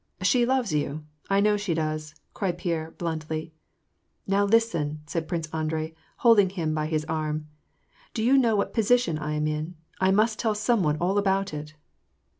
"She 0.23 0.47
loves 0.47 0.73
you, 0.73 1.03
I 1.29 1.41
know 1.41 1.57
she 1.57 1.75
does," 1.75 2.15
cried 2.33 2.57
Pierre 2.57 2.89
bluntly." 2.89 3.53
Now 4.27 4.45
listen!" 4.45 4.99
said 5.05 5.27
Prince 5.27 5.47
Andrei, 5.53 5.93
holding 6.17 6.49
him 6.49 6.73
by 6.73 6.87
his 6.87 7.05
arm. 7.05 7.41
*^ 8.09 8.13
Do 8.15 8.23
you 8.23 8.35
know 8.35 8.55
what 8.55 8.69
a 8.69 8.71
position 8.71 9.19
I 9.19 9.33
am 9.33 9.45
in? 9.45 9.75
I 9.99 10.09
must 10.09 10.39
tell 10.39 10.55
some 10.55 10.81
one 10.81 10.97
all 10.99 11.19
about 11.19 11.53
it 11.53 11.75